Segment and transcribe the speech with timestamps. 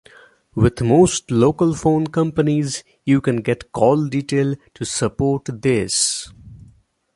[0.55, 6.33] With most local phone companies you can get call detail to support this.